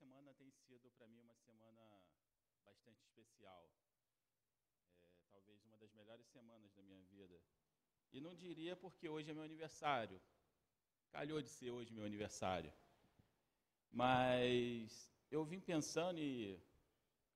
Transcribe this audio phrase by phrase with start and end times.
[0.00, 1.82] semana tem sido para mim uma semana
[2.64, 3.62] bastante especial.
[5.14, 7.36] É, talvez uma das melhores semanas da minha vida.
[8.10, 10.18] E não diria porque hoje é meu aniversário.
[11.12, 12.72] Calhou de ser hoje meu aniversário.
[13.92, 16.58] Mas eu vim pensando e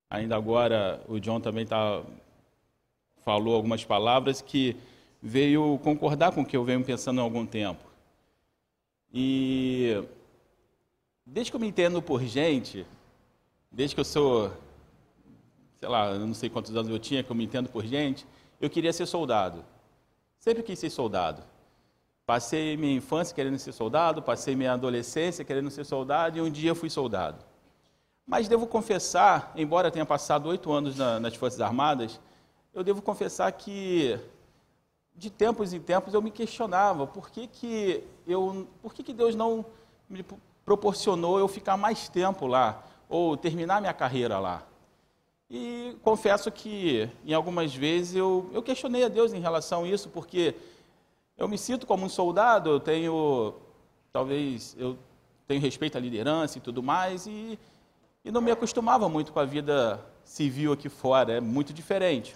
[0.09, 2.03] ainda agora o John também tá,
[3.17, 4.75] falou algumas palavras que
[5.21, 7.83] veio concordar com o que eu venho pensando há algum tempo.
[9.13, 10.03] E
[11.25, 12.85] desde que eu me entendo por gente,
[13.71, 14.51] desde que eu sou,
[15.75, 18.25] sei lá, eu não sei quantos anos eu tinha que eu me entendo por gente,
[18.61, 19.65] eu queria ser soldado.
[20.37, 21.43] Sempre quis ser soldado.
[22.25, 26.75] Passei minha infância querendo ser soldado, passei minha adolescência querendo ser soldado e um dia
[26.75, 27.43] fui soldado.
[28.25, 32.19] Mas devo confessar, embora tenha passado oito anos na, nas Forças Armadas,
[32.73, 34.19] eu devo confessar que
[35.15, 39.35] de tempos em tempos eu me questionava por que, que, eu, por que, que Deus
[39.35, 39.65] não
[40.09, 40.25] me
[40.65, 44.63] proporcionou eu ficar mais tempo lá, ou terminar minha carreira lá.
[45.49, 50.09] E confesso que, em algumas vezes, eu, eu questionei a Deus em relação a isso,
[50.09, 50.55] porque
[51.37, 53.53] eu me sinto como um soldado, eu tenho,
[54.11, 54.97] talvez, eu
[55.47, 57.59] tenho respeito à liderança e tudo mais, e,
[58.23, 62.35] e não me acostumava muito com a vida civil aqui fora, é muito diferente.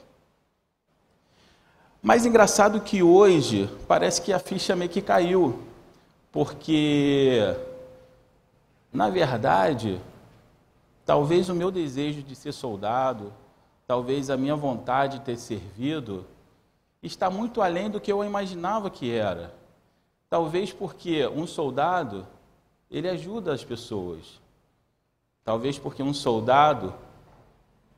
[2.02, 5.60] Mas engraçado que hoje parece que a ficha meio que caiu,
[6.32, 7.56] porque
[8.92, 10.02] na verdade,
[11.06, 13.32] talvez o meu desejo de ser soldado,
[13.88, 16.26] talvez a minha vontade de ter servido,
[17.02, 19.54] está muito além do que eu imaginava que era.
[20.30, 22.28] Talvez porque um soldado,
[22.90, 24.40] ele ajuda as pessoas.
[25.44, 26.94] Talvez porque um soldado,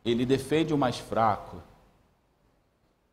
[0.05, 1.57] ele defende o mais fraco.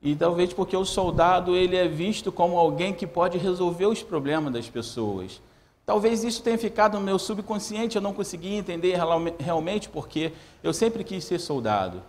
[0.00, 4.52] E talvez porque o soldado, ele é visto como alguém que pode resolver os problemas
[4.52, 5.40] das pessoas.
[5.88, 8.94] Talvez isso tenha ficado no meu subconsciente, eu não consegui entender
[9.38, 12.02] realmente porque eu sempre quis ser soldado.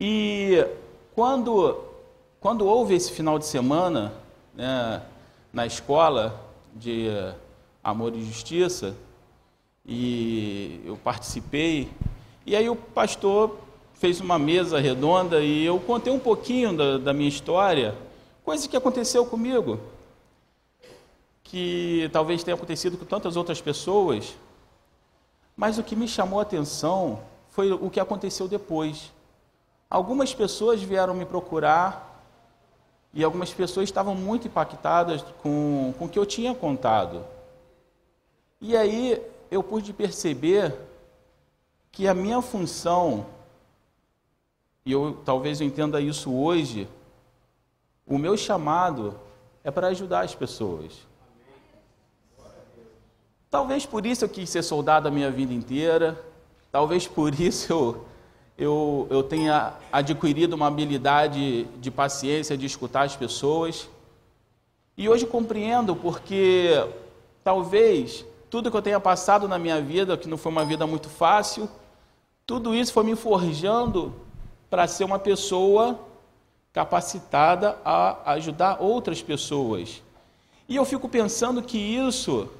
[0.00, 0.66] E
[1.14, 1.78] quando,
[2.40, 4.14] quando houve esse final de semana
[4.54, 5.02] né,
[5.52, 6.42] na escola
[6.74, 7.08] de
[7.84, 8.96] Amor e Justiça,
[9.84, 11.90] e eu participei,
[12.46, 13.58] e aí o pastor
[13.92, 17.94] fez uma mesa redonda e eu contei um pouquinho da, da minha história,
[18.42, 19.78] coisa que aconteceu comigo
[21.56, 24.36] que talvez tenha acontecido com tantas outras pessoas,
[25.56, 29.10] mas o que me chamou a atenção foi o que aconteceu depois.
[29.88, 32.22] Algumas pessoas vieram me procurar
[33.14, 37.24] e algumas pessoas estavam muito impactadas com, com o que eu tinha contado.
[38.60, 39.18] E aí
[39.50, 40.78] eu pude perceber
[41.90, 43.24] que a minha função,
[44.84, 46.86] e eu talvez eu entenda isso hoje,
[48.06, 49.18] o meu chamado
[49.64, 51.05] é para ajudar as pessoas.
[53.56, 56.22] Talvez por isso eu quis ser soldado a minha vida inteira.
[56.70, 58.04] Talvez por isso eu,
[58.58, 63.88] eu, eu tenha adquirido uma habilidade de paciência, de escutar as pessoas.
[64.94, 66.86] E hoje compreendo porque
[67.42, 71.08] talvez tudo que eu tenha passado na minha vida, que não foi uma vida muito
[71.08, 71.66] fácil,
[72.46, 74.14] tudo isso foi me forjando
[74.68, 75.98] para ser uma pessoa
[76.74, 80.02] capacitada a ajudar outras pessoas.
[80.68, 82.50] E eu fico pensando que isso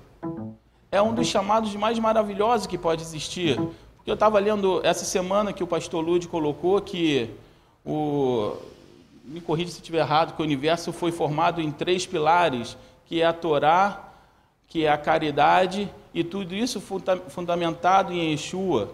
[0.97, 3.57] é um dos chamados mais maravilhosos que pode existir.
[3.97, 7.31] Porque eu estava lendo essa semana que o pastor Lude colocou que
[7.85, 8.57] o.
[9.25, 12.77] Me corrija se estiver errado, que o universo foi formado em três pilares,
[13.07, 14.13] que é a Torá,
[14.69, 18.89] que é a caridade, e tudo isso fundamentado em Yeshua.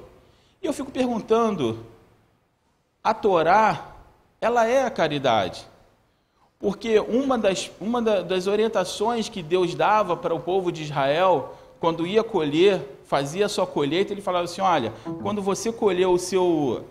[0.63, 1.85] E eu fico perguntando,
[3.05, 3.93] a Torá,
[4.41, 5.67] ela é a caridade.
[6.59, 12.07] Porque uma das, uma das orientações que Deus dava para o povo de Israel quando
[12.07, 16.85] ia colher, fazia a sua colheita, ele falava assim: olha, quando você colher o seu,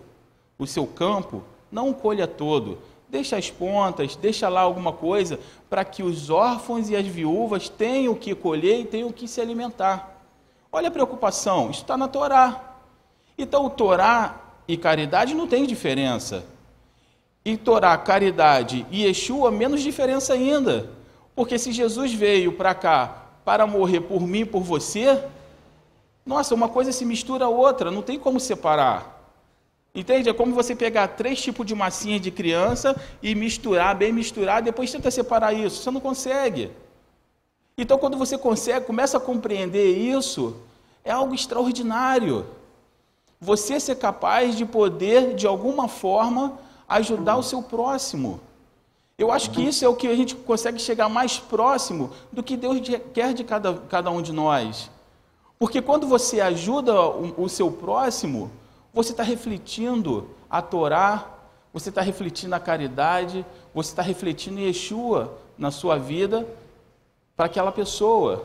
[0.58, 2.76] o seu campo, não colha todo,
[3.08, 8.12] deixa as pontas, deixa lá alguma coisa, para que os órfãos e as viúvas tenham
[8.12, 10.22] o que colher e tenham o que se alimentar.
[10.70, 12.76] Olha a preocupação, isso está na Torá.
[13.38, 16.44] Então, Torá e caridade não tem diferença.
[17.42, 20.90] E Torá, caridade e Yeshua, menos diferença ainda.
[21.34, 25.22] Porque se Jesus veio para cá para morrer por mim por você,
[26.24, 29.20] nossa, uma coisa se mistura a outra, não tem como separar.
[29.94, 30.28] Entende?
[30.28, 34.90] É como você pegar três tipos de massinha de criança e misturar, bem misturar, depois
[34.90, 35.82] tenta separar isso.
[35.82, 36.70] Você não consegue.
[37.76, 40.56] Então, quando você consegue, começa a compreender isso,
[41.04, 42.46] é algo extraordinário.
[43.40, 46.58] Você ser capaz de poder, de alguma forma,
[46.88, 48.40] ajudar o seu próximo.
[49.22, 52.56] Eu acho que isso é o que a gente consegue chegar mais próximo do que
[52.56, 52.80] Deus
[53.14, 54.90] quer de cada, cada um de nós.
[55.60, 58.50] Porque quando você ajuda o, o seu próximo,
[58.92, 61.24] você está refletindo a Torá,
[61.72, 66.44] você está refletindo a caridade, você está refletindo Yeshua na sua vida
[67.36, 68.44] para aquela pessoa.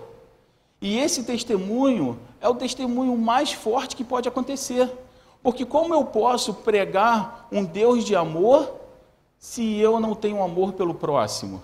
[0.80, 4.96] E esse testemunho é o testemunho mais forte que pode acontecer.
[5.42, 8.86] Porque como eu posso pregar um Deus de amor
[9.38, 11.62] se eu não tenho amor pelo próximo?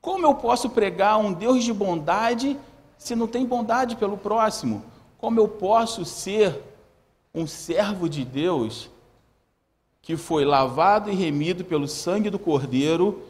[0.00, 2.58] Como eu posso pregar um Deus de bondade
[2.98, 4.82] se não tem bondade pelo próximo?
[5.18, 6.60] Como eu posso ser
[7.34, 8.90] um servo de Deus
[10.00, 13.22] que foi lavado e remido pelo sangue do Cordeiro,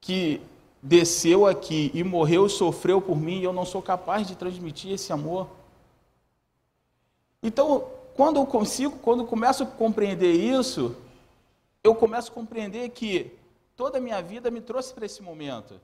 [0.00, 0.40] que
[0.80, 4.92] desceu aqui e morreu e sofreu por mim, e eu não sou capaz de transmitir
[4.92, 5.48] esse amor?
[7.42, 7.84] Então,
[8.14, 10.94] quando eu consigo, quando eu começo a compreender isso,
[11.82, 13.36] eu começo a compreender que
[13.76, 15.80] toda a minha vida me trouxe para esse momento.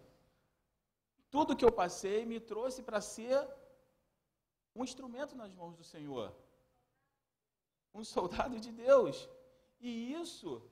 [1.31, 3.47] Tudo que eu passei me trouxe para ser
[4.75, 6.33] um instrumento nas mãos do Senhor.
[7.93, 9.29] Um soldado de Deus.
[9.81, 10.63] E isso,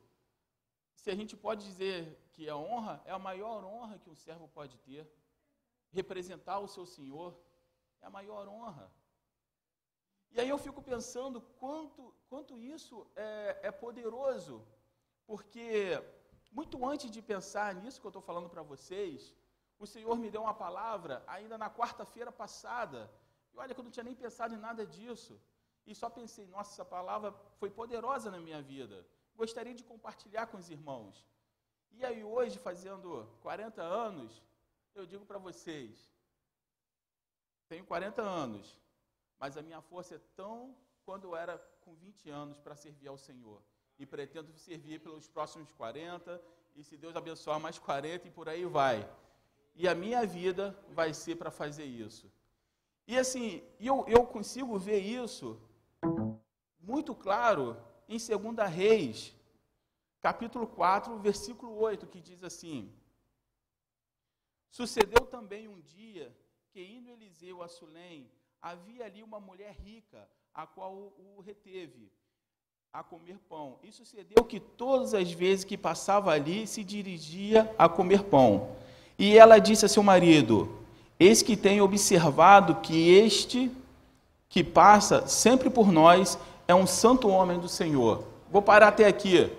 [0.95, 4.49] se a gente pode dizer que é honra, é a maior honra que um servo
[4.49, 5.11] pode ter.
[5.91, 7.37] Representar o seu Senhor
[8.01, 8.93] é a maior honra.
[10.31, 14.63] E aí eu fico pensando quanto, quanto isso é, é poderoso,
[15.27, 16.03] porque
[16.59, 19.35] muito antes de pensar nisso que eu estou falando para vocês,
[19.79, 23.11] o Senhor me deu uma palavra ainda na quarta-feira passada.
[23.53, 25.39] E olha que eu não tinha nem pensado em nada disso.
[25.87, 29.07] E só pensei, nossa, essa palavra foi poderosa na minha vida.
[29.35, 31.25] Gostaria de compartilhar com os irmãos.
[31.93, 34.43] E aí hoje, fazendo 40 anos,
[34.95, 36.11] eu digo para vocês,
[37.69, 38.79] tenho 40 anos,
[39.39, 40.75] mas a minha força é tão
[41.05, 43.63] quando eu era com 20 anos para servir ao Senhor.
[43.99, 46.41] E pretendo servir pelos próximos 40,
[46.75, 49.09] e se Deus abençoar mais 40 e por aí vai.
[49.75, 52.31] E a minha vida vai ser para fazer isso.
[53.07, 55.61] E assim, eu, eu consigo ver isso
[56.81, 57.77] muito claro
[58.09, 59.35] em 2 Reis,
[60.21, 62.93] capítulo 4, versículo 8, que diz assim:
[64.71, 66.37] Sucedeu também um dia
[66.71, 72.11] que, indo Eliseu a Sulém, havia ali uma mulher rica, a qual o reteve
[72.97, 73.75] a comer pão.
[73.85, 78.69] E sucedeu que todas as vezes que passava ali, se dirigia a comer pão.
[79.19, 80.75] E ela disse a seu marido:
[81.21, 83.71] Eis que tenho observado que este
[84.49, 88.25] que passa sempre por nós é um santo homem do Senhor.
[88.51, 89.53] Vou parar até aqui.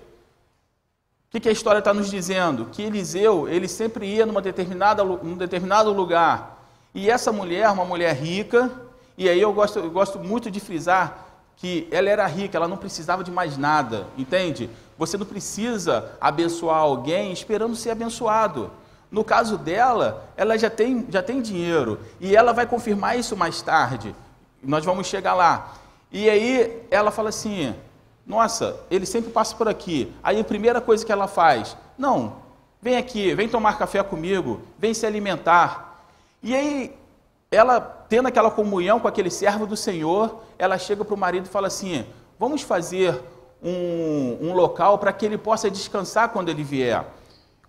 [1.32, 2.66] O que, a história está nos dizendo?
[2.72, 6.66] Que Eliseu, ele sempre ia numa determinada, num determinado lugar.
[6.92, 8.72] E essa mulher, uma mulher rica,
[9.16, 11.27] e aí eu gosto, eu gosto muito de frisar
[11.58, 14.70] que ela era rica, ela não precisava de mais nada, entende?
[14.98, 18.72] Você não precisa abençoar alguém esperando ser abençoado.
[19.10, 23.62] No caso dela, ela já tem, já tem dinheiro e ela vai confirmar isso mais
[23.62, 24.16] tarde.
[24.62, 25.74] Nós vamos chegar lá.
[26.12, 27.74] E aí ela fala assim:
[28.26, 30.14] Nossa, ele sempre passa por aqui.
[30.22, 32.38] Aí a primeira coisa que ela faz: Não,
[32.82, 36.04] vem aqui, vem tomar café comigo, vem se alimentar.
[36.44, 36.96] E aí
[37.52, 41.50] ela, tendo aquela comunhão com aquele servo do Senhor, ela chega para o marido e
[41.50, 42.06] fala assim:
[42.38, 43.20] vamos fazer
[43.64, 47.06] um, um local para que ele possa descansar quando ele vier.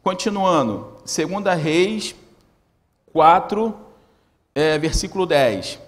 [0.02, 2.14] Continuando, 2 Reis
[3.12, 3.74] 4,
[4.54, 5.78] é, versículo 10.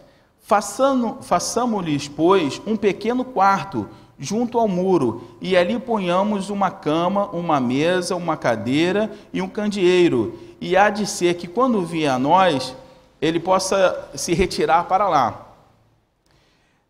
[1.22, 3.88] Façamos-lhes, pois, um pequeno quarto
[4.18, 10.38] junto ao muro, e ali ponhamos uma cama, uma mesa, uma cadeira e um candeeiro.
[10.60, 12.76] E há de ser que, quando vier a nós,
[13.20, 15.46] ele possa se retirar para lá.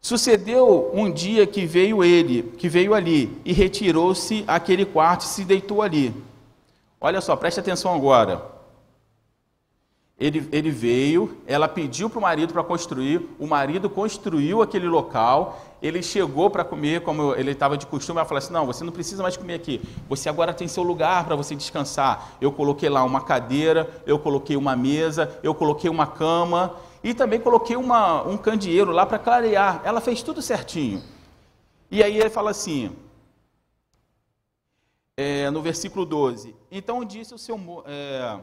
[0.01, 5.45] Sucedeu um dia que veio ele, que veio ali, e retirou-se aquele quarto e se
[5.45, 6.15] deitou ali.
[7.01, 8.60] Olha só, preste atenção agora.
[10.21, 15.59] Ele, ele veio, ela pediu para o marido para construir, o marido construiu aquele local,
[15.81, 18.93] ele chegou para comer, como ele estava de costume, ela falou assim: Não, você não
[18.93, 22.33] precisa mais comer aqui, você agora tem seu lugar para você descansar.
[22.39, 27.41] Eu coloquei lá uma cadeira, eu coloquei uma mesa, eu coloquei uma cama e também
[27.41, 29.81] coloquei uma, um candeeiro lá para clarear.
[29.85, 31.03] Ela fez tudo certinho.
[31.91, 32.95] E aí ele fala assim,
[35.17, 37.59] é, no versículo 12: Então disse o seu.
[37.87, 38.39] É,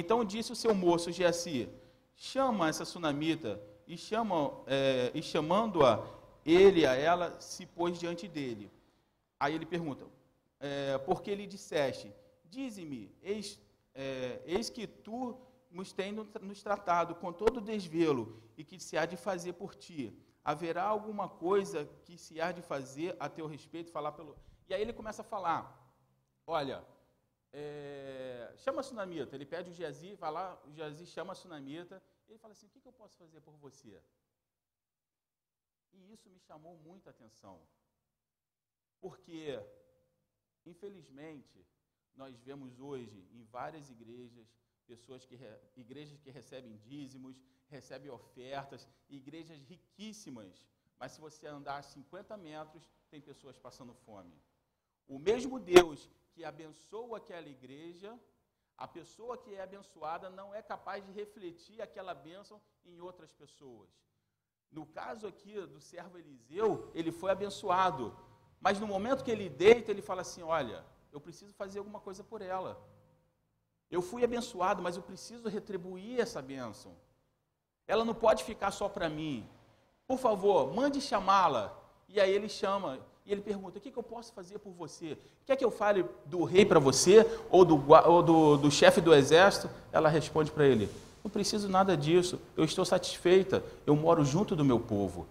[0.00, 1.68] então disse o seu moço Geazi:
[2.16, 6.04] chama essa sunamita, e, chama, é, e chamando-a,
[6.44, 8.70] ele a ela se pôs diante dele.
[9.38, 10.04] Aí ele pergunta:
[10.58, 12.12] é, Por que lhe disseste?
[12.44, 13.60] Dize-me, eis,
[13.94, 15.36] é, eis que tu
[15.70, 20.16] nos tens nos tratado com todo desvelo e que se há de fazer por ti.
[20.44, 23.90] Haverá alguma coisa que se há de fazer a teu respeito?
[23.90, 24.36] Falar pelo.
[24.68, 25.62] E aí ele começa a falar:
[26.46, 26.84] Olha,
[27.52, 28.03] é,
[28.56, 29.34] chama a sunamita.
[29.34, 32.70] Ele pede o Geazi, vai lá, o Geazi chama a sunamita Ele fala assim: O
[32.70, 34.02] que eu posso fazer por você?
[35.92, 37.60] E isso me chamou muita atenção.
[39.00, 39.60] Porque,
[40.64, 41.64] infelizmente,
[42.16, 44.48] nós vemos hoje em várias igrejas
[44.86, 45.38] pessoas que
[45.76, 50.66] igrejas que recebem dízimos, recebem ofertas, igrejas riquíssimas,
[50.98, 54.36] mas se você andar 50 metros, tem pessoas passando fome.
[55.06, 58.18] O mesmo Deus que abençoa aquela igreja,
[58.76, 63.88] a pessoa que é abençoada não é capaz de refletir aquela bênção em outras pessoas.
[64.70, 68.16] No caso aqui do servo Eliseu, ele foi abençoado,
[68.60, 72.24] mas no momento que ele deita, ele fala assim: Olha, eu preciso fazer alguma coisa
[72.24, 72.82] por ela.
[73.88, 76.96] Eu fui abençoado, mas eu preciso retribuir essa bênção.
[77.86, 79.48] Ela não pode ficar só para mim.
[80.06, 81.78] Por favor, mande chamá-la.
[82.08, 85.16] E aí ele chama e ele pergunta: O que, que eu posso fazer por você?
[85.46, 89.14] Quer que eu fale do rei para você ou do, ou do, do chefe do
[89.14, 89.70] exército?
[89.92, 90.88] Ela responde para ele:
[91.22, 92.38] Não preciso nada disso.
[92.56, 93.64] Eu estou satisfeita.
[93.86, 95.26] Eu moro junto do meu povo.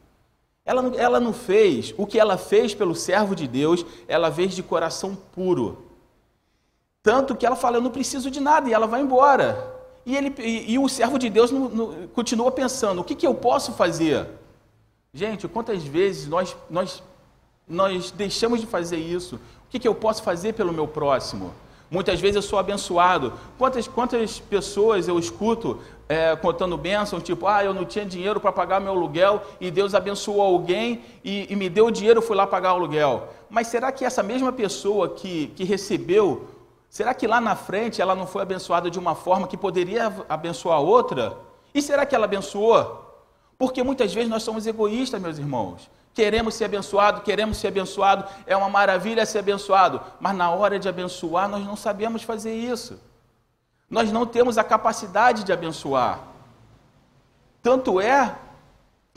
[0.65, 4.63] Ela, ela não fez o que ela fez pelo servo de Deus, ela fez de
[4.63, 5.85] coração puro.
[7.03, 9.71] Tanto que ela fala: Eu não preciso de nada, e ela vai embora.
[10.05, 13.27] E, ele, e, e o servo de Deus não, não, continua pensando: O que, que
[13.27, 14.27] eu posso fazer?
[15.13, 17.03] Gente, quantas vezes nós, nós,
[17.67, 19.35] nós deixamos de fazer isso?
[19.35, 21.53] O que, que eu posso fazer pelo meu próximo?
[21.89, 23.33] Muitas vezes eu sou abençoado.
[23.57, 25.79] Quantas, quantas pessoas eu escuto
[26.09, 29.93] é, contando bênção, tipo, ah, eu não tinha dinheiro para pagar meu aluguel e Deus
[29.93, 33.29] abençoou alguém e, e, me deu dinheiro, fui lá pagar o aluguel.
[33.49, 36.47] Mas será que essa mesma pessoa que, que recebeu
[36.93, 40.79] Será que lá na frente ela não foi abençoada de uma forma que poderia abençoar
[40.79, 41.35] outra?
[41.73, 43.03] E será que ela abençoou?
[43.57, 45.89] Porque muitas vezes nós somos egoístas, meus irmãos.
[46.13, 50.87] Queremos ser abençoado, queremos ser abençoado, é uma maravilha ser abençoado, mas na hora de
[50.87, 52.99] abençoar nós não sabemos fazer isso.
[53.89, 56.19] Nós não temos a capacidade de abençoar.
[57.61, 58.35] Tanto é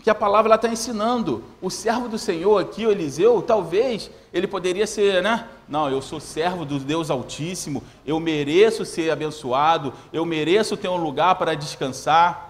[0.02, 1.42] que a palavra está ensinando.
[1.60, 5.48] O servo do Senhor aqui, o Eliseu, talvez ele poderia ser, né?
[5.68, 10.96] Não, eu sou servo do Deus Altíssimo, eu mereço ser abençoado, eu mereço ter um
[10.96, 12.45] lugar para descansar.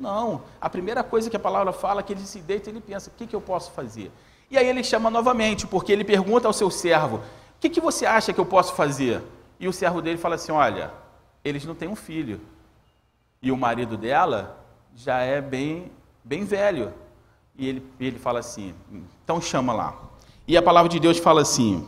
[0.00, 2.80] Não, a primeira coisa que a palavra fala é que ele se deita e ele
[2.80, 4.10] pensa: o que, que eu posso fazer?
[4.50, 7.22] E aí ele chama novamente, porque ele pergunta ao seu servo: o
[7.60, 9.22] que, que você acha que eu posso fazer?
[9.60, 10.90] E o servo dele fala assim: olha,
[11.44, 12.40] eles não têm um filho.
[13.42, 14.58] E o marido dela
[14.96, 15.92] já é bem
[16.24, 16.94] bem velho.
[17.54, 18.74] E ele, ele fala assim:
[19.22, 20.00] então chama lá.
[20.48, 21.86] E a palavra de Deus fala assim,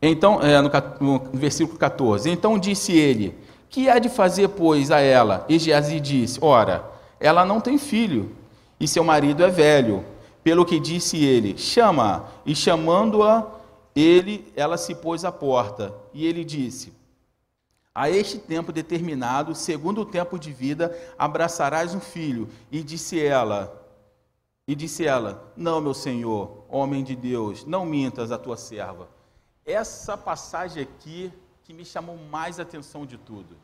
[0.00, 3.36] então, é, no, no, versículo 14: Então disse ele:
[3.72, 5.46] Que há de fazer, pois, a ela?
[5.48, 6.84] E Geazi disse: Ora,
[7.18, 8.36] ela não tem filho,
[8.78, 10.04] e seu marido é velho.
[10.44, 12.26] Pelo que disse ele: Chama.
[12.44, 13.46] E chamando-a,
[13.96, 15.94] ele, ela se pôs à porta.
[16.12, 16.92] E ele disse:
[17.94, 22.48] a este tempo determinado, segundo o tempo de vida, abraçarás um filho.
[22.70, 23.82] E disse ela,
[24.68, 29.08] e disse ela: Não, meu senhor, homem de Deus, não mintas a tua serva.
[29.64, 31.32] Essa passagem aqui
[31.72, 33.56] que me chamou mais atenção de tudo.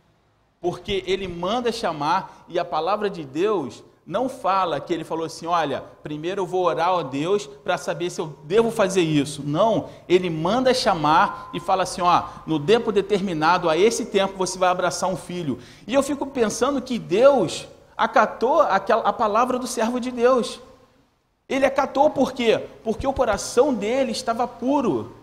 [0.62, 5.46] Porque ele manda chamar e a palavra de Deus não fala que ele falou assim:
[5.46, 9.42] olha, primeiro eu vou orar a Deus para saber se eu devo fazer isso.
[9.44, 14.58] Não, ele manda chamar e fala assim: ó, no tempo determinado, a esse tempo você
[14.58, 15.58] vai abraçar um filho.
[15.86, 20.60] E eu fico pensando que Deus acatou aquela, a palavra do servo de Deus.
[21.46, 22.66] Ele acatou por quê?
[22.82, 25.14] Porque o coração dele estava puro.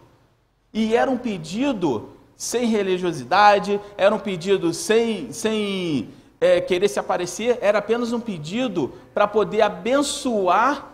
[0.71, 7.57] E era um pedido sem religiosidade, era um pedido sem, sem é, querer se aparecer,
[7.61, 10.91] era apenas um pedido para poder abençoar,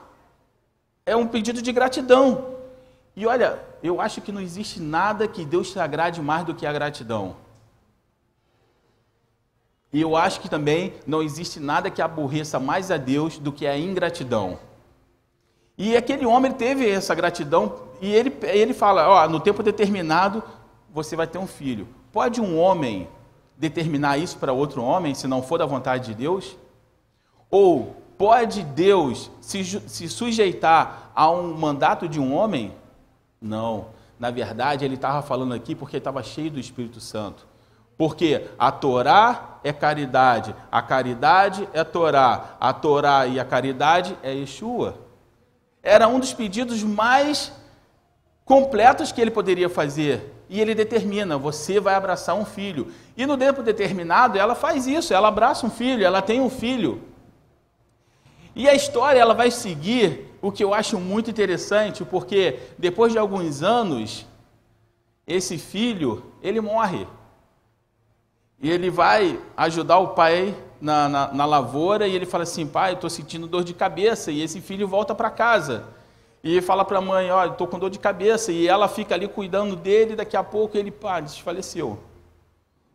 [1.06, 2.56] é um pedido de gratidão.
[3.16, 6.66] E olha, eu acho que não existe nada que Deus se agrade mais do que
[6.66, 7.36] a gratidão.
[9.92, 13.68] E eu acho que também não existe nada que aborreça mais a Deus do que
[13.68, 14.58] a ingratidão.
[15.78, 20.42] E aquele homem teve essa gratidão e ele, ele fala: ó, no tempo determinado
[20.94, 21.88] você vai ter um filho.
[22.12, 23.08] Pode um homem
[23.58, 26.58] determinar isso para outro homem, se não for da vontade de Deus?
[27.50, 32.74] Ou pode Deus se, se sujeitar a um mandato de um homem?
[33.40, 33.88] Não.
[34.20, 37.48] Na verdade, ele estava falando aqui porque estava cheio do Espírito Santo.
[37.98, 44.34] Porque a Torá é caridade, a caridade é Torá, a Torá e a caridade é
[44.34, 44.96] Yeshua.
[45.84, 47.52] Era um dos pedidos mais
[48.44, 52.92] completos que ele poderia fazer e ele determina: você vai abraçar um filho.
[53.16, 57.02] E no tempo determinado, ela faz isso, ela abraça um filho, ela tem um filho.
[58.54, 63.18] E a história ela vai seguir o que eu acho muito interessante, porque depois de
[63.18, 64.26] alguns anos,
[65.26, 67.08] esse filho, ele morre.
[68.60, 72.92] E ele vai ajudar o pai na, na, na lavoura e ele fala assim: pai,
[72.94, 74.34] estou sentindo dor de cabeça.
[74.34, 75.86] E esse filho volta para casa.
[76.44, 78.52] E fala para a mãe: olha, estou com dor de cabeça.
[78.52, 80.16] E ela fica ali cuidando dele.
[80.16, 82.00] Daqui a pouco ele, pá, desfaleceu.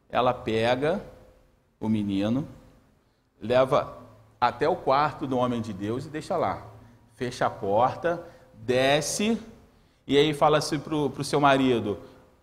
[0.09, 1.03] Ela pega
[1.81, 2.47] o menino,
[3.41, 3.99] leva
[4.41, 6.63] até o quarto do homem de Deus e deixa lá.
[7.15, 8.23] Fecha a porta,
[8.55, 9.41] desce
[10.07, 11.99] e aí fala assim para o seu marido: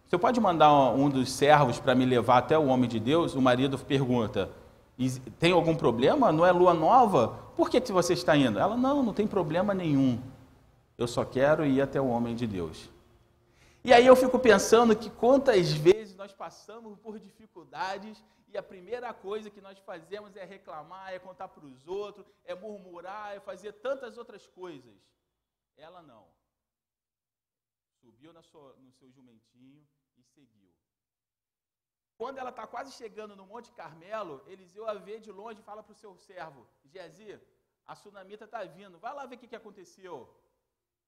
[0.06, 3.36] Você pode mandar um dos servos para me levar até o homem de Deus?
[3.36, 4.50] O marido pergunta:
[5.40, 6.32] Tem algum problema?
[6.32, 7.40] Não é lua nova?
[7.56, 8.60] Por que, que você está indo?
[8.60, 10.20] Ela: Não, não tem problema nenhum.
[10.98, 12.90] Eu só quero ir até o homem de Deus.
[13.84, 19.14] E aí eu fico pensando que quantas vezes nós passamos por dificuldades e a primeira
[19.14, 23.74] coisa que nós fazemos é reclamar, é contar para os outros, é murmurar, é fazer
[23.74, 24.96] tantas outras coisas.
[25.76, 26.28] Ela não.
[28.00, 29.86] Subiu sua, no seu jumentinho
[30.18, 30.72] e seguiu.
[32.16, 35.84] Quando ela está quase chegando no Monte Carmelo, Eliseu a vê de longe e fala
[35.84, 37.42] para o seu servo, Geazi,
[37.86, 40.16] a sunamita está vindo, vai lá ver o que, que aconteceu.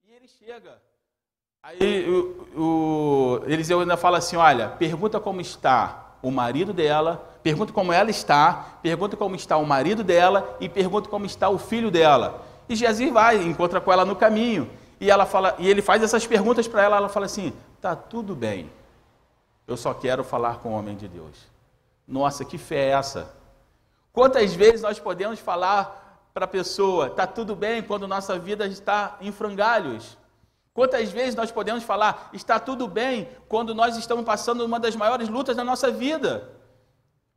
[0.08, 0.80] E ele chega.
[1.64, 7.74] Aí o, o Eliseu ainda fala assim: olha, pergunta como está o marido dela, pergunta
[7.74, 11.90] como ela está, pergunta como está o marido dela e pergunta como está o filho
[11.90, 12.46] dela.
[12.70, 14.70] E Jesus vai, encontra com ela no caminho.
[15.00, 18.36] E, ela fala, e ele faz essas perguntas para ela, ela fala assim: tá tudo
[18.36, 18.72] bem,
[19.68, 21.48] eu só quero falar com o homem de Deus.
[22.08, 23.34] Nossa, que fé é essa?
[24.14, 26.05] Quantas vezes nós podemos falar
[26.36, 30.18] para a pessoa, está tudo bem quando nossa vida está em frangalhos.
[30.74, 35.30] Quantas vezes nós podemos falar, está tudo bem quando nós estamos passando uma das maiores
[35.30, 36.50] lutas da nossa vida?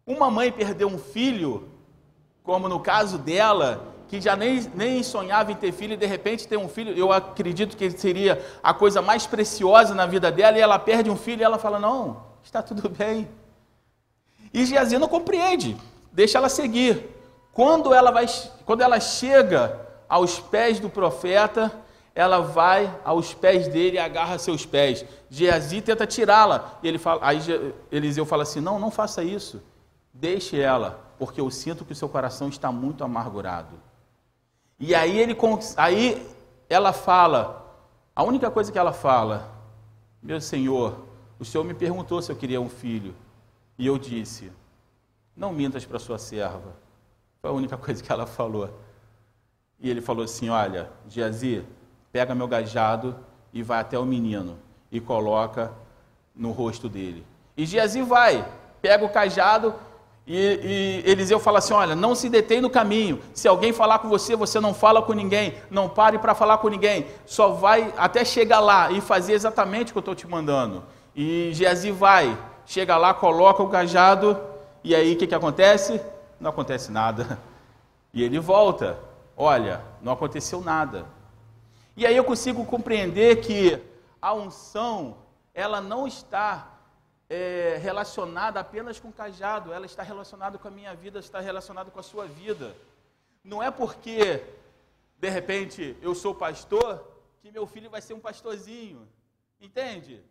[0.05, 1.69] Uma mãe perdeu um filho,
[2.43, 6.49] como no caso dela, que já nem, nem sonhava em ter filho e de repente
[6.49, 10.61] tem um filho, eu acredito que seria a coisa mais preciosa na vida dela, e
[10.61, 13.29] ela perde um filho e ela fala: Não, está tudo bem.
[14.53, 15.77] E Geazi não compreende,
[16.13, 17.17] deixa ela seguir.
[17.59, 18.25] Quando ela, vai,
[18.65, 21.73] quando ela chega aos pés do profeta,
[22.15, 25.05] ela vai aos pés dele e agarra seus pés.
[25.29, 26.79] Geazi tenta tirá-la.
[26.85, 27.41] Ele fala, aí
[27.91, 29.61] Eliseu fala assim: Não, não faça isso.
[30.15, 33.75] Deixe ela, porque eu sinto que o seu coração está muito amargurado.
[34.79, 35.37] E aí, ele,
[35.77, 36.25] aí
[36.71, 37.77] ela fala,
[38.15, 39.51] a única coisa que ela fala,
[40.23, 40.95] meu senhor,
[41.41, 43.17] o senhor me perguntou se eu queria um filho.
[43.77, 44.53] E eu disse:
[45.37, 46.87] Não mintas para sua serva
[47.49, 48.71] foi a única coisa que ela falou.
[49.81, 51.65] E ele falou assim: Olha, Geazi,
[52.13, 53.17] pega meu gajado
[53.53, 54.59] e vai até o menino
[54.93, 55.73] e coloca
[56.35, 57.25] no rosto dele.
[57.57, 58.47] E Geazi vai,
[58.81, 59.75] pega o cajado
[60.27, 63.21] e, e Eliseu fala assim: Olha, não se detém no caminho.
[63.33, 65.55] Se alguém falar com você, você não fala com ninguém.
[65.71, 67.07] Não pare para falar com ninguém.
[67.25, 70.85] Só vai até chegar lá e fazer exatamente o que eu estou te mandando.
[71.17, 74.39] E Geazi vai, chega lá, coloca o cajado.
[74.85, 76.01] E aí o que, que acontece?
[76.41, 77.39] Não acontece nada.
[78.13, 78.99] E ele volta,
[79.37, 81.07] olha, não aconteceu nada.
[81.97, 83.79] E aí eu consigo compreender que
[84.21, 85.19] a unção,
[85.53, 86.79] ela não está
[87.29, 92.01] é, relacionada apenas com cajado, ela está relacionada com a minha vida, está relacionada com
[92.01, 92.75] a sua vida.
[93.45, 94.43] Não é porque,
[95.19, 97.05] de repente, eu sou pastor,
[97.43, 99.07] que meu filho vai ser um pastorzinho.
[99.61, 100.23] Entende?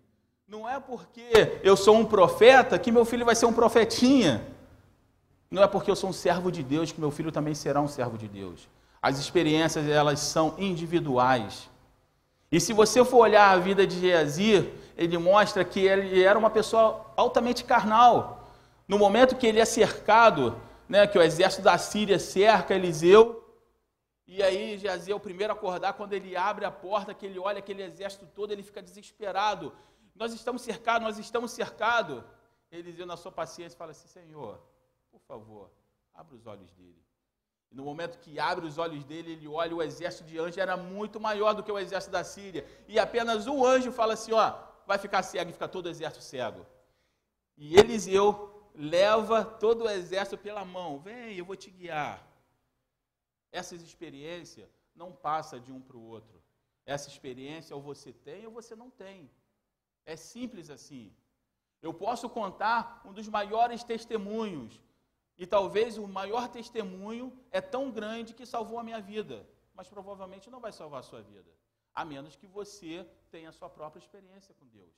[0.48, 4.46] Não é porque eu sou um profeta que meu filho vai ser um profetinha.
[5.50, 7.88] Não é porque eu sou um servo de Deus que meu filho também será um
[7.88, 8.68] servo de Deus.
[9.02, 11.70] As experiências, elas são individuais.
[12.52, 16.50] E se você for olhar a vida de Geazi, ele mostra que ele era uma
[16.50, 18.50] pessoa altamente carnal.
[18.88, 23.44] No momento que ele é cercado, né, que o exército da Síria cerca Eliseu,
[24.26, 27.40] e aí Geazi é o primeiro a acordar, quando ele abre a porta, que ele
[27.40, 29.74] olha aquele exército todo, ele fica desesperado.
[30.16, 32.22] Nós estamos cercados, nós estamos cercados.
[32.70, 34.60] Eliseu, na sua paciência, fala assim, Senhor,
[35.20, 35.72] por favor,
[36.14, 37.04] abra os olhos dele.
[37.72, 40.78] E no momento que abre os olhos dele, ele olha o exército de anjos era
[40.78, 42.66] muito maior do que o exército da Síria.
[42.88, 46.24] E apenas um anjo fala assim: ó, vai ficar cego e fica todo o exército
[46.24, 46.66] cego.
[47.58, 51.00] E Eliseu leva todo o exército pela mão.
[51.00, 52.26] Vem, eu vou te guiar.
[53.52, 56.42] Essas experiências não passa de um para o outro.
[56.86, 59.30] Essa experiência ou você tem ou você não tem.
[60.06, 61.14] É simples assim.
[61.82, 64.82] Eu posso contar um dos maiores testemunhos
[65.38, 70.50] e talvez o maior testemunho é tão grande que salvou a minha vida, mas provavelmente
[70.50, 71.52] não vai salvar a sua vida,
[71.94, 74.96] a menos que você tenha a sua própria experiência com Deus.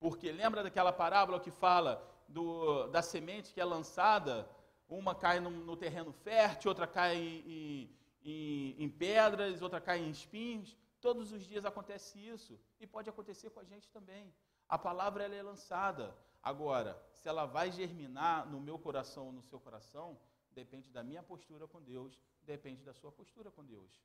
[0.00, 4.48] Porque lembra daquela parábola que fala do, da semente que é lançada,
[4.88, 7.90] uma cai no, no terreno fértil, outra cai em,
[8.24, 10.76] em, em pedras, outra cai em espinhos.
[11.00, 14.32] Todos os dias acontece isso e pode acontecer com a gente também.
[14.68, 16.14] A palavra ela é lançada.
[16.42, 20.18] Agora, se ela vai germinar no meu coração ou no seu coração,
[20.50, 24.02] depende da minha postura com Deus, depende da sua postura com Deus.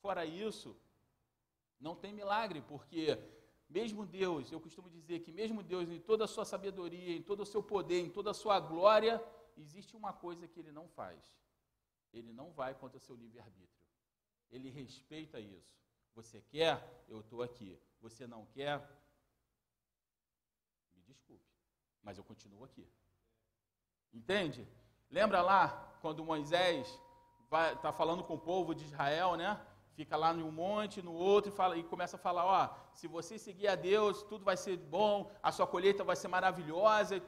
[0.00, 0.76] Fora isso,
[1.80, 3.18] não tem milagre, porque
[3.68, 7.40] mesmo Deus, eu costumo dizer que mesmo Deus, em toda a sua sabedoria, em todo
[7.40, 9.22] o seu poder, em toda a sua glória,
[9.56, 11.20] existe uma coisa que ele não faz.
[12.12, 13.84] Ele não vai contra o seu livre-arbítrio.
[14.50, 15.74] Ele respeita isso.
[16.14, 17.04] Você quer?
[17.08, 17.78] Eu estou aqui.
[18.00, 18.86] Você não quer?
[21.14, 21.44] Desculpe,
[22.02, 22.86] mas eu continuo aqui.
[24.12, 24.66] Entende?
[25.10, 26.86] Lembra lá quando Moisés
[27.76, 29.60] está falando com o povo de Israel, né?
[29.94, 32.62] Fica lá num monte, no outro, e, fala, e começa a falar: ó,
[32.94, 37.22] se você seguir a Deus, tudo vai ser bom, a sua colheita vai ser maravilhosa.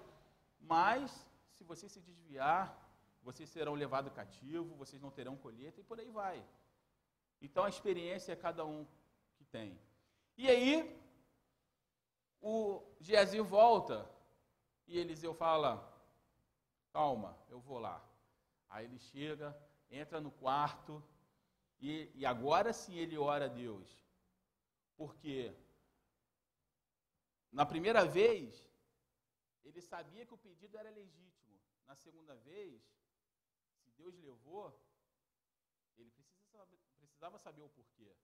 [0.60, 2.76] Mas, se você se desviar,
[3.22, 6.44] vocês serão levados cativo, vocês não terão colheita, e por aí vai.
[7.40, 8.84] Então a experiência é cada um
[9.36, 9.78] que tem.
[10.36, 10.72] E aí,
[12.40, 14.08] o Geazi volta
[14.86, 15.70] e Eliseu fala:
[16.92, 18.02] Calma, eu vou lá.
[18.68, 19.56] Aí ele chega,
[19.90, 21.02] entra no quarto
[21.78, 24.04] e, e agora sim ele ora a Deus.
[24.96, 25.54] Porque
[27.52, 28.68] na primeira vez
[29.64, 31.60] ele sabia que o pedido era legítimo.
[31.86, 32.82] Na segunda vez,
[33.82, 34.76] se Deus levou,
[35.96, 36.36] ele precisa
[37.16, 38.14] precisava saber o porquê.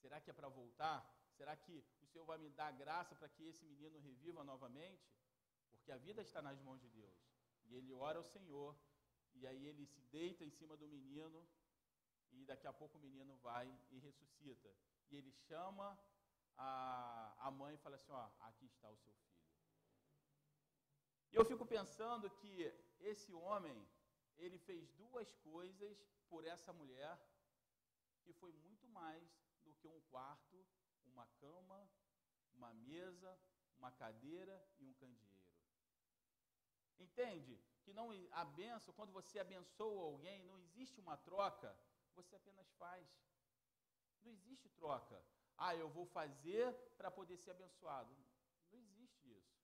[0.00, 0.98] Será que é para voltar?
[1.36, 5.04] Será que Senhor vai me dar graça para que esse menino reviva novamente?
[5.72, 7.16] Porque a vida está nas mãos de Deus.
[7.66, 8.72] E ele ora ao Senhor,
[9.34, 11.40] e aí ele se deita em cima do menino,
[12.30, 14.70] e daqui a pouco o menino vai e ressuscita.
[15.10, 15.88] E ele chama
[16.56, 19.42] a, a mãe e fala assim: Ó, aqui está o seu filho.
[21.32, 22.52] E eu fico pensando que
[23.00, 23.76] esse homem,
[24.36, 25.96] ele fez duas coisas
[26.28, 27.18] por essa mulher,
[28.22, 30.64] que foi muito mais do que um quarto,
[31.12, 31.80] uma cama,
[32.56, 33.38] uma mesa,
[33.78, 35.34] uma cadeira e um candeeiro.
[36.98, 37.60] Entende?
[37.82, 41.76] Que não a benção, quando você abençoa alguém, não existe uma troca,
[42.14, 43.06] você apenas faz.
[44.22, 45.22] Não existe troca.
[45.56, 48.12] Ah, eu vou fazer para poder ser abençoado.
[48.70, 49.54] Não existe isso.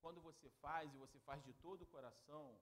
[0.00, 2.60] Quando você faz e você faz de todo o coração,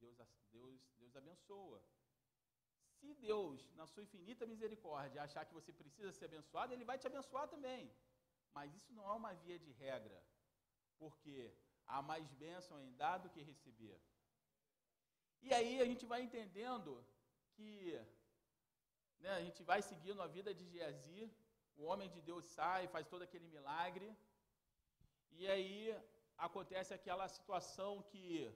[0.00, 0.16] Deus,
[0.50, 1.82] Deus, Deus abençoa.
[2.98, 7.06] Se Deus, na sua infinita misericórdia, achar que você precisa ser abençoado, Ele vai te
[7.06, 7.92] abençoar também.
[8.54, 10.22] Mas isso não é uma via de regra.
[10.98, 11.52] Porque
[11.86, 13.98] há mais bênção em dar do que receber.
[15.42, 17.04] E aí a gente vai entendendo
[17.54, 18.00] que
[19.22, 21.30] né, a gente vai seguindo a vida de Geazi,
[21.76, 24.14] o homem de Deus sai, faz todo aquele milagre,
[25.32, 25.96] e aí
[26.36, 28.52] acontece aquela situação que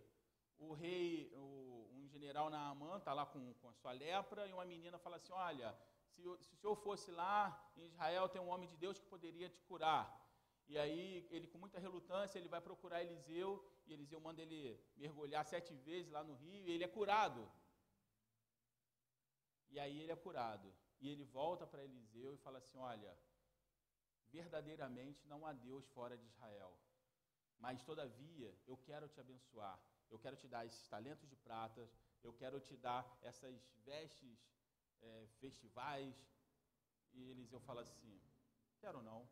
[0.59, 4.65] o rei, o, um general Naaman está lá com, com a sua lepra, e uma
[4.65, 5.77] menina fala assim, olha,
[6.17, 7.39] se, se o senhor fosse lá,
[7.77, 10.05] em Israel tem um homem de Deus que poderia te curar.
[10.69, 13.51] E aí, ele com muita relutância, ele vai procurar Eliseu,
[13.87, 14.61] e Eliseu manda ele
[14.97, 17.49] mergulhar sete vezes lá no rio, e ele é curado.
[19.71, 20.73] E aí ele é curado.
[21.01, 23.17] E ele volta para Eliseu e fala assim: Olha,
[24.31, 26.73] verdadeiramente não há Deus fora de Israel.
[27.59, 29.79] Mas, todavia, eu quero te abençoar.
[30.11, 31.89] Eu quero te dar esses talentos de prata.
[32.23, 34.39] Eu quero te dar essas vestes
[35.03, 36.15] é, festivais.
[37.13, 38.21] E Eliseu fala assim:
[38.81, 39.29] Quero não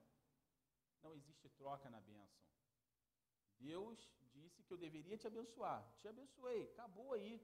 [1.05, 2.43] não existe troca na bênção.
[3.59, 3.99] Deus
[4.33, 5.81] disse que eu deveria te abençoar.
[6.01, 7.35] Te abençoei, acabou aí.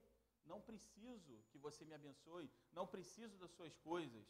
[0.43, 4.25] Não preciso que você me abençoe, não preciso das suas coisas.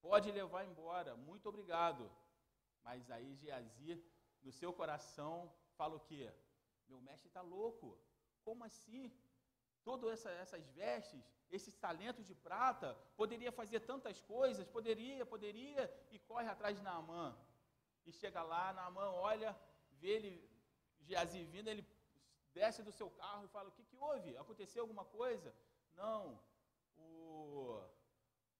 [0.00, 2.10] Pode levar embora, muito obrigado.
[2.82, 4.02] Mas aí Geazi,
[4.42, 6.32] no seu coração, fala o quê?
[6.88, 8.00] Meu mestre está louco.
[8.42, 9.12] Como assim?
[9.84, 16.18] Todas essa, essas vestes, esses talentos de prata, poderia fazer tantas coisas, poderia, poderia, e
[16.18, 17.36] corre atrás de Naamã
[18.06, 19.56] e chega lá, na mão, olha,
[20.00, 20.50] vê ele,
[21.00, 21.86] Geazi vindo, ele
[22.52, 24.36] desce do seu carro e fala, o que, que houve?
[24.36, 25.54] Aconteceu alguma coisa?
[25.94, 26.38] Não,
[26.96, 27.80] o,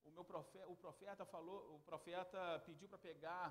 [0.05, 3.47] o meu profeta, o profeta falou, o profeta pediu para pegar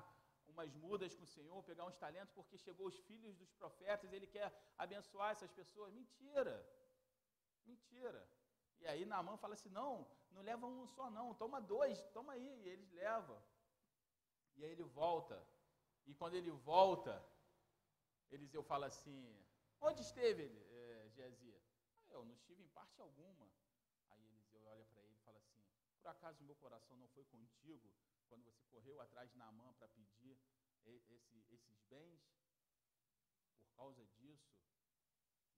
[0.48, 4.26] umas mudas com o Senhor, pegar uns talentos, porque chegou os filhos dos profetas, ele
[4.26, 5.92] quer abençoar essas pessoas.
[5.92, 6.54] Mentira!
[8.82, 12.50] E aí Naamã fala assim, não, não leva um só não, toma dois, toma aí,
[12.64, 13.40] e eles levam.
[14.56, 15.36] E aí ele volta
[16.06, 17.24] e quando ele volta,
[18.30, 19.20] Eliseu fala assim:
[19.80, 21.54] Onde esteve é, Geazi?
[22.08, 23.48] Ah, eu não estive em parte alguma.
[24.10, 25.62] Aí Eliseu olha para ele e fala assim:
[26.00, 27.92] Por acaso meu coração não foi contigo
[28.28, 30.38] quando você correu atrás de Naamã para pedir
[30.84, 31.14] esse,
[31.50, 32.20] esses bens?
[33.64, 34.52] Por causa disso,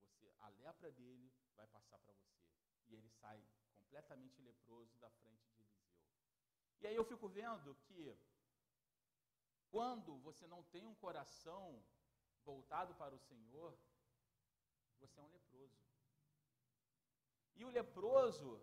[0.03, 2.54] você, a lepra dele vai passar para você.
[2.89, 3.43] E ele sai
[3.79, 5.95] completamente leproso da frente de Eliseu.
[6.81, 8.17] E aí eu fico vendo que
[9.71, 11.83] quando você não tem um coração
[12.45, 13.77] voltado para o Senhor,
[15.01, 15.85] você é um leproso.
[17.57, 18.61] E o leproso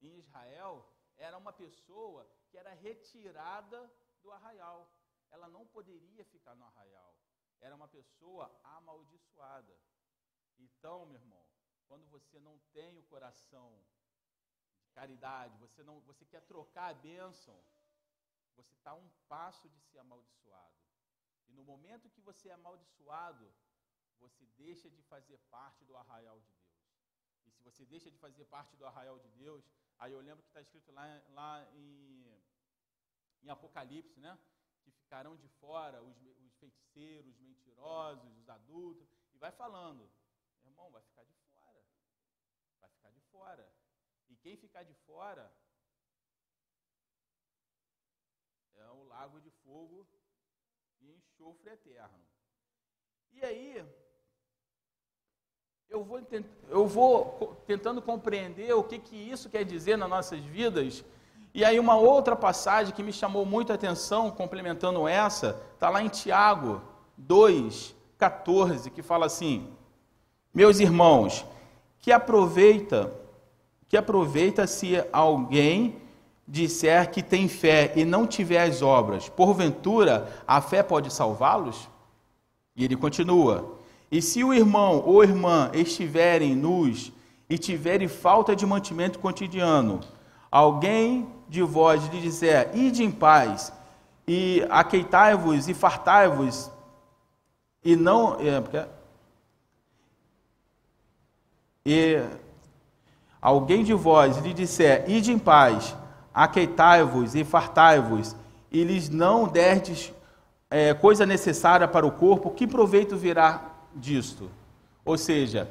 [0.00, 3.90] em Israel era uma pessoa que era retirada
[4.22, 4.90] do arraial.
[5.30, 7.16] Ela não poderia ficar no arraial.
[7.60, 9.76] Era uma pessoa amaldiçoada.
[10.58, 11.45] Então, meu irmão,
[11.88, 13.68] quando você não tem o coração
[14.80, 17.58] de caridade, você não, você quer trocar a bênção,
[18.56, 20.74] você está um passo de ser amaldiçoado.
[21.48, 23.52] E no momento que você é amaldiçoado,
[24.18, 26.66] você deixa de fazer parte do arraial de Deus.
[27.44, 29.64] E se você deixa de fazer parte do arraial de Deus,
[29.98, 32.42] aí eu lembro que está escrito lá, lá em,
[33.42, 34.38] em Apocalipse, né?
[34.82, 40.10] Que ficarão de fora os, os feiticeiros, os mentirosos, os adultos, e vai falando,
[40.64, 41.45] irmão, vai ficar de fora.
[43.36, 43.66] Fora.
[44.30, 45.50] E quem ficar de fora
[48.74, 50.06] é o lago de fogo
[51.00, 52.24] e enxofre eterno.
[53.32, 53.84] E aí,
[55.90, 56.20] eu vou,
[56.68, 61.04] eu vou tentando compreender o que, que isso quer dizer nas nossas vidas.
[61.52, 66.02] E aí, uma outra passagem que me chamou muito a atenção, complementando essa, está lá
[66.02, 66.82] em Tiago
[67.18, 69.70] 2, 14, que fala assim:
[70.54, 71.44] Meus irmãos,
[71.98, 73.12] que aproveita,
[73.88, 75.96] que aproveita se alguém
[76.46, 81.88] disser que tem fé e não tiver as obras, porventura a fé pode salvá-los?
[82.74, 83.78] E ele continua:
[84.10, 87.12] E se o irmão ou irmã estiverem nus
[87.48, 90.00] e tiverem falta de mantimento cotidiano,
[90.50, 93.72] alguém de vós lhe disser: Ide em paz,
[94.26, 96.70] e aqueitai-vos e fartai-vos,
[97.84, 98.36] e não.
[98.40, 98.88] É,
[101.84, 102.20] e
[103.46, 105.94] alguém de vós lhe disser: Ide em paz,
[106.34, 108.34] aqueitai-vos e fartai-vos,
[108.72, 110.12] e lhes não derdes
[110.68, 113.62] é, coisa necessária para o corpo, que proveito virá
[113.94, 114.50] disto?
[115.04, 115.70] Ou seja,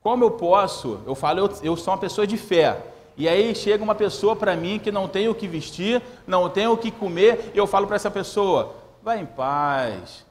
[0.00, 2.82] como eu posso, eu falo, eu, eu sou uma pessoa de fé,
[3.16, 6.66] e aí chega uma pessoa para mim que não tem o que vestir, não tem
[6.66, 10.26] o que comer, e eu falo para essa pessoa: vai em paz,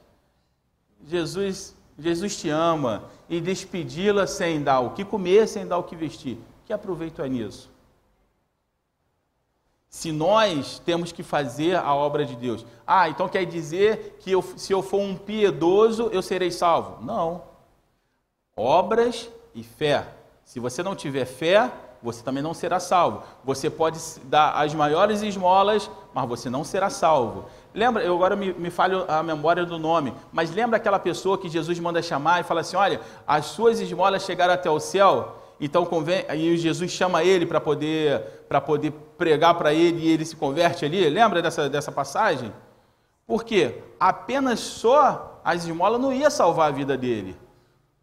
[1.06, 5.96] Jesus, Jesus te ama, e despedi-la sem dar o que comer, sem dar o que
[5.96, 6.38] vestir.
[6.72, 7.70] Que aproveito é nisso?
[9.90, 12.64] Se nós temos que fazer a obra de Deus.
[12.86, 17.04] Ah, então quer dizer que eu, se eu for um piedoso, eu serei salvo?
[17.04, 17.42] Não.
[18.56, 20.08] Obras e fé.
[20.46, 21.70] Se você não tiver fé,
[22.02, 23.22] você também não será salvo.
[23.44, 27.44] Você pode dar as maiores esmolas, mas você não será salvo.
[27.74, 31.50] Lembra, eu agora me, me falho a memória do nome, mas lembra aquela pessoa que
[31.50, 35.86] Jesus manda chamar e fala assim: olha, as suas esmolas chegaram até o céu, então
[35.86, 38.20] convém, aí Jesus chama ele para poder,
[38.66, 41.08] poder pregar para ele e ele se converte ali.
[41.08, 42.52] Lembra dessa, dessa passagem?
[43.24, 47.36] Porque apenas só as esmolas não ia salvar a vida dele.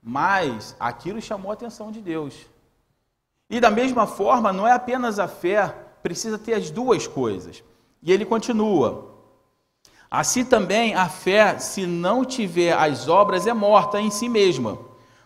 [0.01, 2.33] Mas aquilo chamou a atenção de Deus.
[3.49, 7.61] E da mesma forma, não é apenas a fé, precisa ter as duas coisas.
[8.01, 9.15] E ele continua:
[10.09, 14.79] Assim também a fé, se não tiver as obras, é morta em si mesma.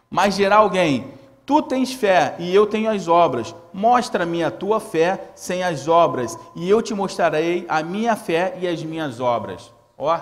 [0.10, 1.14] Mas dirá alguém:
[1.46, 3.54] Tu tens fé e eu tenho as obras.
[3.74, 8.68] Mostra-me a tua fé sem as obras, e eu te mostrarei a minha fé e
[8.68, 9.74] as minhas obras.
[9.98, 10.20] Ó,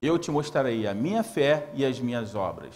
[0.00, 2.74] eu te mostrarei a minha fé e as minhas obras.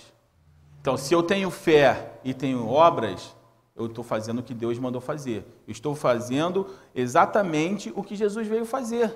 [0.80, 3.36] Então, se eu tenho fé e tenho obras,
[3.76, 5.46] eu estou fazendo o que Deus mandou fazer.
[5.66, 9.14] Eu estou fazendo exatamente o que Jesus veio fazer.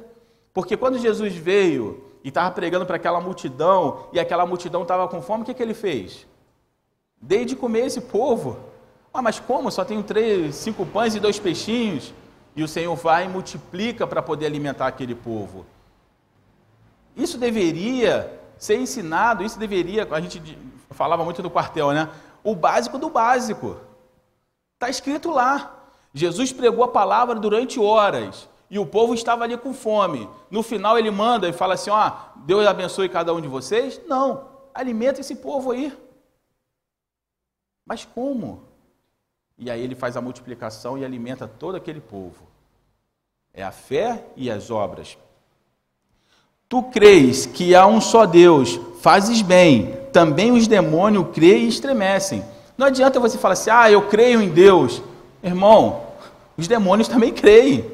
[0.54, 5.20] Porque quando Jesus veio e estava pregando para aquela multidão, e aquela multidão estava com
[5.20, 6.26] fome, o que, que ele fez?
[7.26, 8.56] Dei de comer esse povo.
[9.12, 9.68] Ah, mas como?
[9.68, 12.14] Só tenho três, cinco pães e dois peixinhos.
[12.54, 15.66] E o Senhor vai e multiplica para poder alimentar aquele povo.
[17.16, 20.56] Isso deveria ser ensinado, isso deveria, a gente
[20.92, 22.08] falava muito no quartel, né?
[22.44, 23.76] O básico do básico.
[24.74, 25.74] Está escrito lá.
[26.14, 30.28] Jesus pregou a palavra durante horas e o povo estava ali com fome.
[30.48, 34.00] No final ele manda e fala assim: ó, Deus abençoe cada um de vocês.
[34.06, 36.05] Não, alimenta esse povo aí.
[37.86, 38.64] Mas como?
[39.56, 42.44] E aí ele faz a multiplicação e alimenta todo aquele povo.
[43.54, 45.16] É a fé e as obras.
[46.68, 49.96] Tu crês que há um só Deus, fazes bem.
[50.12, 52.44] Também os demônios creem e estremecem.
[52.76, 55.00] Não adianta você falar assim, ah, eu creio em Deus.
[55.42, 56.02] Irmão,
[56.56, 57.90] os demônios também creem.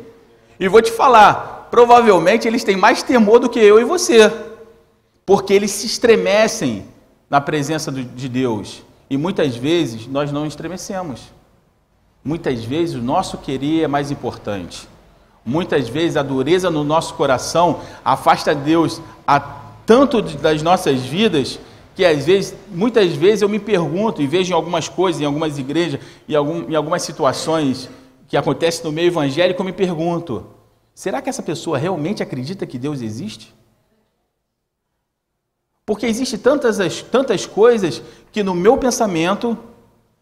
[0.58, 4.32] E vou te falar, provavelmente eles têm mais temor do que eu e você.
[5.26, 6.86] Porque eles se estremecem
[7.28, 8.82] na presença de Deus.
[9.12, 11.20] E muitas vezes nós não estremecemos.
[12.24, 14.88] Muitas vezes o nosso querer é mais importante.
[15.44, 19.38] Muitas vezes a dureza no nosso coração afasta Deus a
[19.84, 21.60] tanto das nossas vidas
[21.94, 25.58] que às vezes, muitas vezes eu me pergunto e vejo em algumas coisas, em algumas
[25.58, 27.90] igrejas, em, algum, em algumas situações
[28.26, 30.46] que acontecem no meio evangélico, eu me pergunto:
[30.94, 33.54] será que essa pessoa realmente acredita que Deus existe?
[35.92, 38.00] Porque existem tantas, tantas coisas
[38.32, 39.58] que no meu pensamento,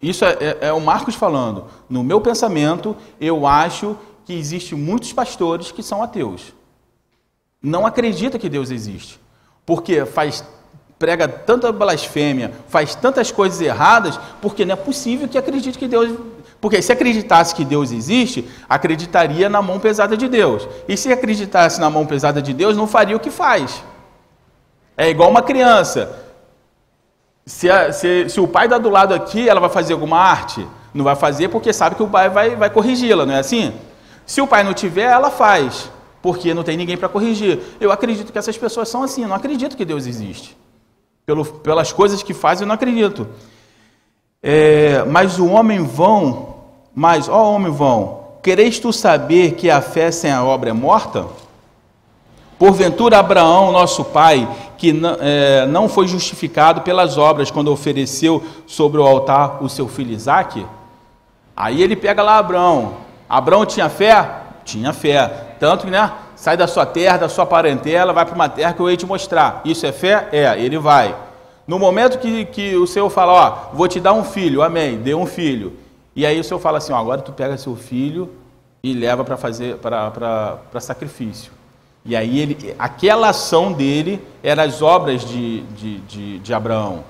[0.03, 5.13] isso é, é, é o Marcos falando, no meu pensamento, eu acho que existem muitos
[5.13, 6.53] pastores que são ateus.
[7.63, 9.21] Não acredita que Deus existe.
[9.65, 10.45] Porque faz
[10.99, 16.19] prega tanta blasfêmia, faz tantas coisas erradas, porque não é possível que acredite que Deus.
[16.61, 20.67] Porque se acreditasse que Deus existe, acreditaria na mão pesada de Deus.
[20.89, 23.85] E se acreditasse na mão pesada de Deus, não faria o que faz.
[25.01, 26.15] É igual uma criança.
[27.47, 30.67] Se, a, se, se o pai está do lado aqui, ela vai fazer alguma arte?
[30.93, 33.73] Não vai fazer porque sabe que o pai vai, vai corrigi-la, não é assim?
[34.27, 37.61] Se o pai não tiver, ela faz, porque não tem ninguém para corrigir.
[37.81, 40.55] Eu acredito que essas pessoas são assim, não acredito que Deus existe.
[41.25, 43.27] Pelo, pelas coisas que fazem, eu não acredito.
[44.43, 46.57] É, mas o homem vão,
[46.95, 51.27] mas, ó homem vão, quereis tu saber que a fé sem a obra é morta?
[52.61, 54.47] Porventura, Abraão, nosso pai,
[54.77, 59.89] que não, é, não foi justificado pelas obras quando ofereceu sobre o altar o seu
[59.89, 60.67] filho Isaque?
[61.57, 62.97] Aí ele pega lá Abraão.
[63.27, 64.31] Abraão tinha fé?
[64.63, 65.57] Tinha fé.
[65.59, 66.13] Tanto que, né?
[66.37, 69.07] sai da sua terra, da sua parentela, vai para uma terra que eu ia te
[69.07, 69.63] mostrar.
[69.65, 70.29] Isso é fé?
[70.31, 71.17] É, ele vai.
[71.67, 75.19] No momento que, que o Senhor fala, ó, vou te dar um filho, amém, deu
[75.19, 75.79] um filho.
[76.15, 78.31] E aí o Senhor fala assim, ó, agora tu pega seu filho
[78.83, 81.59] e leva para fazer para sacrifício.
[82.05, 87.05] E aí ele, aquela ação dele era as obras de, de, de, de Abraão.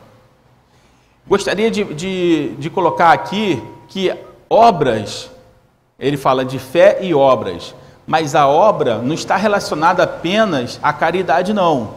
[1.26, 4.12] Gostaria de, de, de colocar aqui que
[4.48, 5.31] obras,
[5.98, 7.74] ele fala de fé e obras.
[8.07, 11.92] Mas a obra não está relacionada apenas à caridade, não.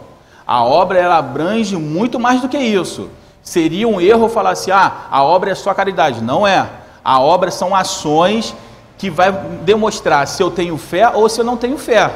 [0.45, 3.09] A obra ela abrange muito mais do que isso.
[3.41, 6.21] Seria um erro falar assim: ah, a obra é só caridade.
[6.21, 6.69] Não é.
[7.03, 8.55] A obra são ações
[8.97, 12.11] que vai demonstrar se eu tenho fé ou se eu não tenho fé.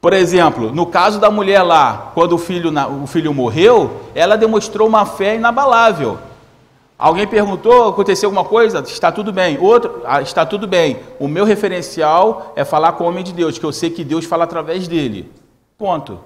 [0.00, 4.88] Por exemplo, no caso da mulher lá, quando o filho, o filho morreu, ela demonstrou
[4.88, 6.18] uma fé inabalável.
[6.98, 8.80] Alguém perguntou, aconteceu alguma coisa?
[8.80, 9.58] Está tudo bem.
[9.58, 10.98] Outro, ah, está tudo bem.
[11.18, 14.24] O meu referencial é falar com o homem de Deus, que eu sei que Deus
[14.24, 15.30] fala através dele.
[15.78, 16.20] Ponto.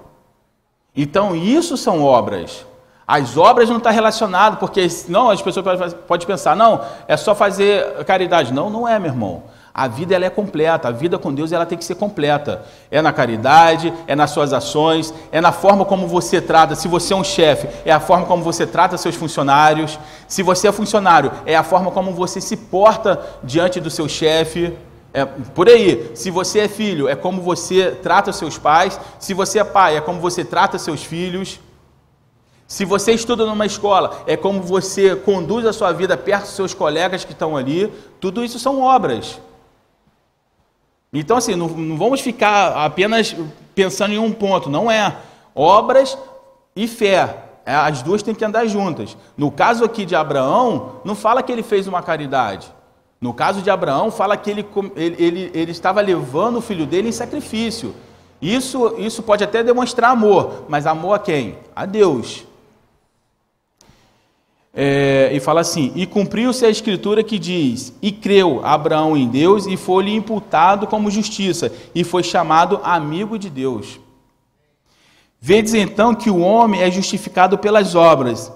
[0.95, 2.65] Então, isso são obras.
[3.07, 8.03] As obras não estão relacionadas, porque não as pessoas podem pensar, não, é só fazer
[8.05, 8.53] caridade.
[8.53, 9.43] Não, não é, meu irmão.
[9.77, 12.63] A vida ela é completa, a vida com Deus ela tem que ser completa.
[12.89, 16.75] É na caridade, é nas suas ações, é na forma como você trata.
[16.75, 19.99] Se você é um chefe, é a forma como você trata seus funcionários.
[20.29, 24.73] Se você é funcionário, é a forma como você se porta diante do seu chefe.
[25.13, 26.09] É por aí.
[26.15, 28.97] Se você é filho, é como você trata seus pais.
[29.19, 31.59] Se você é pai, é como você trata seus filhos.
[32.65, 36.73] Se você estuda numa escola, é como você conduz a sua vida perto dos seus
[36.73, 37.91] colegas que estão ali.
[38.21, 39.37] Tudo isso são obras.
[41.19, 43.35] Então, assim, não, não vamos ficar apenas
[43.73, 45.15] pensando em um ponto, não é.
[45.53, 46.17] Obras
[46.75, 49.17] e fé, é, as duas têm que andar juntas.
[49.37, 52.71] No caso aqui de Abraão, não fala que ele fez uma caridade.
[53.19, 57.09] No caso de Abraão, fala que ele, ele, ele, ele estava levando o filho dele
[57.09, 57.95] em sacrifício.
[58.41, 61.57] Isso, isso pode até demonstrar amor, mas amor a quem?
[61.75, 62.45] A Deus.
[64.77, 69.65] É, e fala assim: E cumpriu-se a escritura que diz: E creu Abraão em Deus,
[69.65, 74.01] e foi-lhe imputado como justiça, e foi chamado amigo de Deus.
[75.39, 78.51] Vedes então que o homem é justificado pelas obras,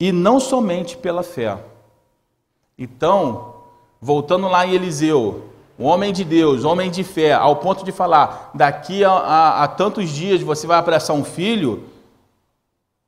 [0.00, 1.56] e não somente pela fé.
[2.76, 3.54] Então,
[4.00, 5.44] voltando lá em Eliseu,
[5.78, 9.68] o homem de Deus, homem de fé, ao ponto de falar: daqui a, a, a
[9.68, 11.84] tantos dias você vai apressar um filho,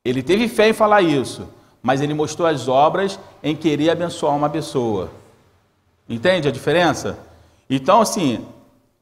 [0.04, 1.57] ele teve fé em falar isso
[1.88, 5.10] mas ele mostrou as obras em querer abençoar uma pessoa.
[6.06, 7.18] Entende a diferença?
[7.70, 8.44] Então, assim,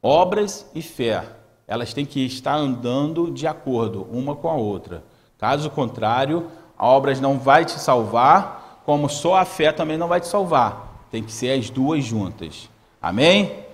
[0.01, 1.21] obras e fé,
[1.67, 5.03] elas têm que estar andando de acordo uma com a outra.
[5.37, 6.47] Caso contrário,
[6.77, 11.03] a obras não vai te salvar, como só a fé também não vai te salvar.
[11.11, 12.69] Tem que ser as duas juntas.
[13.01, 13.65] Amém?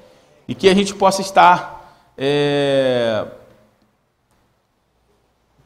[0.48, 3.28] E que a gente possa estar é,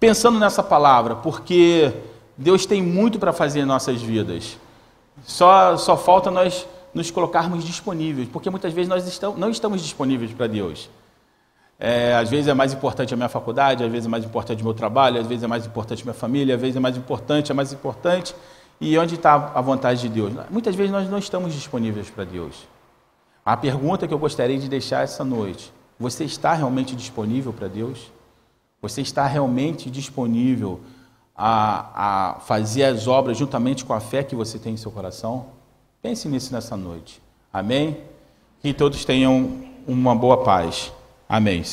[0.01, 1.93] pensando nessa palavra, porque
[2.37, 4.57] Deus tem muito para fazer em nossas vidas.
[5.25, 10.31] Só, só falta nós nos colocarmos disponíveis, porque muitas vezes nós estamos, não estamos disponíveis
[10.31, 10.89] para Deus.
[11.79, 14.65] É, às vezes é mais importante a minha faculdade, às vezes é mais importante o
[14.65, 17.51] meu trabalho, às vezes é mais importante a minha família, às vezes é mais importante,
[17.51, 18.35] é mais importante.
[18.79, 20.33] E onde está a vontade de Deus?
[20.49, 22.67] Muitas vezes nós não estamos disponíveis para Deus.
[23.45, 28.11] A pergunta que eu gostaria de deixar essa noite: você está realmente disponível para Deus?
[28.81, 30.79] Você está realmente disponível
[31.37, 35.47] a, a fazer as obras juntamente com a fé que você tem em seu coração?
[36.01, 37.21] Pense nisso nessa noite.
[37.53, 37.97] Amém?
[38.61, 40.91] Que todos tenham uma boa paz.
[41.29, 41.63] Amém.